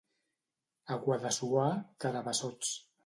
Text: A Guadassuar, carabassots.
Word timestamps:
A 0.95 0.97
Guadassuar, 1.03 1.67
carabassots. 2.07 2.73